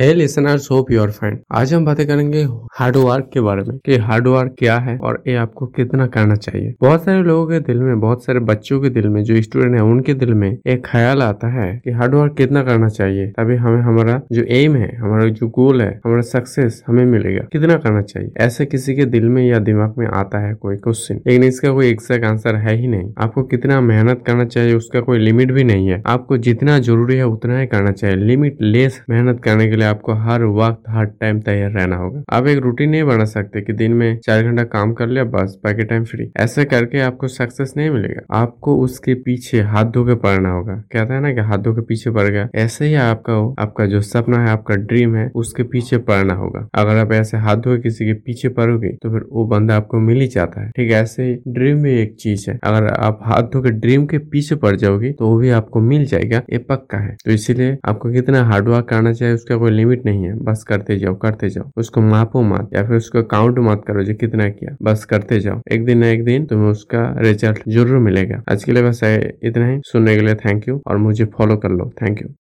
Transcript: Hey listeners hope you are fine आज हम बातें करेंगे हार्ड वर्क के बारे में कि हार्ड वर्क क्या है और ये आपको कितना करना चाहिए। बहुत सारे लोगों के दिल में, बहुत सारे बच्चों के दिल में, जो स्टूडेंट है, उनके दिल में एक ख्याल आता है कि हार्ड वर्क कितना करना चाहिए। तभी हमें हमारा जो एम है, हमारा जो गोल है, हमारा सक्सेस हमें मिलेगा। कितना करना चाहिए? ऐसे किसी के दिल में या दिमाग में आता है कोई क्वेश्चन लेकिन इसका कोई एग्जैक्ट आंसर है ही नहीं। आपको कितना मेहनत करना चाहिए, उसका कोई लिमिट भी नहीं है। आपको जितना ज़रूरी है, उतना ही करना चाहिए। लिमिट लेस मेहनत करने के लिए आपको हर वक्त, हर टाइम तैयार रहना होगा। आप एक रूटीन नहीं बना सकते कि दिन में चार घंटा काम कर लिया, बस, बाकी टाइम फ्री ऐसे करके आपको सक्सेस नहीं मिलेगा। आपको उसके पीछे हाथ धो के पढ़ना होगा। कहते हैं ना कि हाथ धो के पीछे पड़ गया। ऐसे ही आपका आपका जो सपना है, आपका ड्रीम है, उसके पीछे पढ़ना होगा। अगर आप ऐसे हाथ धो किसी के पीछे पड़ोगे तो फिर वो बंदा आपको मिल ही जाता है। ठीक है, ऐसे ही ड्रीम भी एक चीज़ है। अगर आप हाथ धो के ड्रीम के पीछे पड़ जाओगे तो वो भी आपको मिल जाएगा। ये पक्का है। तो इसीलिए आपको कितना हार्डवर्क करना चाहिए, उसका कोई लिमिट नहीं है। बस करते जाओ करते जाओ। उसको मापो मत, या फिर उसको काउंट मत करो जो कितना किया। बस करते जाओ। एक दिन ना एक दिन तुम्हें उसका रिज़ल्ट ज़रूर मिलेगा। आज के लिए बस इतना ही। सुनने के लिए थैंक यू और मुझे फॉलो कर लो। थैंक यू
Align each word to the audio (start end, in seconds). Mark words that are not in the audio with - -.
Hey 0.00 0.14
listeners 0.14 0.70
hope 0.70 0.90
you 0.90 1.02
are 1.02 1.10
fine 1.10 1.38
आज 1.52 1.74
हम 1.74 1.84
बातें 1.84 2.06
करेंगे 2.06 2.42
हार्ड 2.72 2.96
वर्क 2.96 3.30
के 3.34 3.40
बारे 3.40 3.62
में 3.62 3.78
कि 3.84 3.96
हार्ड 3.96 4.26
वर्क 4.28 4.54
क्या 4.58 4.76
है 4.78 4.98
और 4.98 5.22
ये 5.28 5.34
आपको 5.34 5.66
कितना 5.66 6.06
करना 6.06 6.34
चाहिए। 6.34 6.74
बहुत 6.80 7.04
सारे 7.04 7.22
लोगों 7.22 7.46
के 7.46 7.58
दिल 7.60 7.80
में, 7.80 8.00
बहुत 8.00 8.24
सारे 8.24 8.40
बच्चों 8.40 8.80
के 8.80 8.88
दिल 8.88 9.08
में, 9.08 9.22
जो 9.24 9.42
स्टूडेंट 9.42 9.74
है, 9.74 9.82
उनके 9.82 10.14
दिल 10.14 10.34
में 10.34 10.58
एक 10.66 10.86
ख्याल 10.86 11.22
आता 11.22 11.48
है 11.52 11.80
कि 11.84 11.90
हार्ड 11.90 12.14
वर्क 12.14 12.36
कितना 12.36 12.62
करना 12.62 12.88
चाहिए। 12.88 13.26
तभी 13.26 13.56
हमें 13.56 13.80
हमारा 13.82 14.20
जो 14.32 14.42
एम 14.50 14.76
है, 14.76 14.96
हमारा 14.96 15.24
जो 15.28 15.48
गोल 15.48 15.82
है, 15.82 16.00
हमारा 16.06 16.20
सक्सेस 16.20 16.82
हमें 16.86 17.04
मिलेगा। 17.04 17.42
कितना 17.52 17.76
करना 17.76 18.02
चाहिए? 18.02 18.30
ऐसे 18.36 18.66
किसी 18.66 18.94
के 18.94 19.04
दिल 19.06 19.28
में 19.28 19.42
या 19.48 19.58
दिमाग 19.58 19.94
में 19.98 20.06
आता 20.06 20.46
है 20.46 20.54
कोई 20.54 20.76
क्वेश्चन 20.76 21.20
लेकिन 21.26 21.44
इसका 21.44 21.72
कोई 21.72 21.90
एग्जैक्ट 21.90 22.24
आंसर 22.24 22.56
है 22.56 22.76
ही 22.76 22.86
नहीं। 22.86 23.12
आपको 23.18 23.42
कितना 23.42 23.80
मेहनत 23.80 24.22
करना 24.26 24.44
चाहिए, 24.44 24.74
उसका 24.74 25.00
कोई 25.00 25.18
लिमिट 25.18 25.52
भी 25.52 25.64
नहीं 25.64 25.88
है। 25.88 26.02
आपको 26.06 26.38
जितना 26.38 26.78
ज़रूरी 26.78 27.16
है, 27.16 27.26
उतना 27.26 27.58
ही 27.58 27.66
करना 27.66 27.92
चाहिए। 27.92 28.16
लिमिट 28.16 28.56
लेस 28.60 29.02
मेहनत 29.10 29.42
करने 29.44 29.68
के 29.68 29.76
लिए 29.76 29.86
आपको 29.88 30.14
हर 30.20 30.44
वक्त, 30.44 30.82
हर 30.88 31.04
टाइम 31.20 31.40
तैयार 31.40 31.70
रहना 31.70 31.96
होगा। 31.96 32.22
आप 32.30 32.46
एक 32.46 32.58
रूटीन 32.58 32.90
नहीं 32.90 33.02
बना 33.04 33.24
सकते 33.24 33.60
कि 33.60 33.72
दिन 33.72 33.92
में 33.92 34.18
चार 34.18 34.42
घंटा 34.42 34.64
काम 34.68 34.92
कर 34.92 35.08
लिया, 35.08 35.24
बस, 35.26 35.58
बाकी 35.64 35.84
टाइम 35.84 36.04
फ्री 36.04 36.30
ऐसे 36.36 36.64
करके 36.64 37.00
आपको 37.00 37.28
सक्सेस 37.28 37.72
नहीं 37.76 37.90
मिलेगा। 37.90 38.36
आपको 38.36 38.76
उसके 38.78 39.14
पीछे 39.20 39.60
हाथ 39.62 39.84
धो 39.84 40.04
के 40.04 40.14
पढ़ना 40.16 40.50
होगा। 40.50 40.74
कहते 40.92 41.14
हैं 41.14 41.20
ना 41.20 41.32
कि 41.32 41.40
हाथ 41.40 41.58
धो 41.58 41.72
के 41.74 41.80
पीछे 41.80 42.10
पड़ 42.10 42.28
गया। 42.28 42.48
ऐसे 42.54 42.86
ही 42.86 42.94
आपका 42.94 43.36
आपका 43.62 43.86
जो 43.86 44.00
सपना 44.02 44.38
है, 44.38 44.48
आपका 44.48 44.74
ड्रीम 44.76 45.14
है, 45.16 45.30
उसके 45.34 45.62
पीछे 45.62 45.98
पढ़ना 46.00 46.34
होगा। 46.34 46.66
अगर 46.74 46.96
आप 46.96 47.12
ऐसे 47.12 47.36
हाथ 47.36 47.56
धो 47.56 47.76
किसी 47.78 48.06
के 48.06 48.12
पीछे 48.20 48.48
पड़ोगे 48.50 48.88
तो 49.02 49.10
फिर 49.10 49.24
वो 49.32 49.44
बंदा 49.46 49.76
आपको 49.76 50.00
मिल 50.00 50.20
ही 50.20 50.26
जाता 50.28 50.60
है। 50.60 50.70
ठीक 50.70 50.90
है, 50.90 51.02
ऐसे 51.02 51.24
ही 51.24 51.34
ड्रीम 51.48 51.82
भी 51.82 51.92
एक 51.92 52.16
चीज़ 52.20 52.50
है। 52.50 52.58
अगर 52.64 52.86
आप 52.88 53.18
हाथ 53.22 53.42
धो 53.42 53.62
के 53.62 53.70
ड्रीम 53.70 54.06
के 54.06 54.18
पीछे 54.28 54.54
पड़ 54.56 54.74
जाओगे 54.76 55.12
तो 55.12 55.28
वो 55.28 55.38
भी 55.38 55.50
आपको 55.50 55.80
मिल 55.80 56.04
जाएगा। 56.06 56.42
ये 56.52 56.58
पक्का 56.68 56.98
है। 56.98 57.16
तो 57.24 57.30
इसीलिए 57.30 57.76
आपको 57.84 58.12
कितना 58.12 58.42
हार्डवर्क 58.44 58.88
करना 58.88 59.12
चाहिए, 59.12 59.34
उसका 59.34 59.56
कोई 59.56 59.70
लिमिट 59.78 60.04
नहीं 60.06 60.24
है। 60.24 60.34
बस 60.44 60.64
करते 60.68 60.98
जाओ 60.98 61.14
करते 61.18 61.48
जाओ। 61.50 61.70
उसको 61.76 62.00
मापो 62.02 62.42
मत, 62.44 62.70
या 62.74 62.82
फिर 62.86 62.96
उसको 62.96 63.22
काउंट 63.28 63.58
मत 63.60 63.84
करो 63.88 64.02
जो 64.04 64.14
कितना 64.16 64.48
किया। 64.50 64.76
बस 64.82 65.04
करते 65.04 65.40
जाओ। 65.40 65.60
एक 65.72 65.84
दिन 65.84 65.98
ना 65.98 66.08
एक 66.08 66.24
दिन 66.24 66.46
तुम्हें 66.46 66.70
उसका 66.70 67.04
रिज़ल्ट 67.20 67.62
ज़रूर 67.68 67.98
मिलेगा। 68.00 68.42
आज 68.52 68.64
के 68.64 68.72
लिए 68.72 68.82
बस 68.82 69.00
इतना 69.04 69.68
ही। 69.68 69.80
सुनने 69.84 70.16
के 70.16 70.22
लिए 70.22 70.34
थैंक 70.36 70.68
यू 70.68 70.80
और 70.86 70.96
मुझे 70.98 71.24
फॉलो 71.38 71.56
कर 71.56 71.70
लो। 71.72 71.90
थैंक 72.02 72.22
यू 72.22 72.38